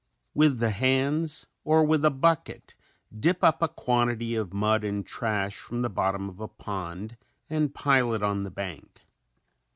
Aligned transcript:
With 0.33 0.57
the 0.57 0.71
hands 0.71 1.45
or 1.63 1.83
with 1.83 2.03
a 2.03 2.09
bucket 2.09 2.73
dip 3.15 3.43
up 3.43 3.61
a 3.61 3.67
quantity 3.67 4.33
of 4.35 4.51
mud 4.51 4.83
and 4.83 5.05
trash 5.05 5.59
from 5.59 5.83
the 5.83 5.91
bottom 5.91 6.27
of 6.27 6.39
a 6.39 6.47
pond 6.47 7.17
and 7.51 7.71
pile 7.71 8.15
it 8.15 8.23
on 8.23 8.41
the 8.41 8.49
bank. 8.49 9.05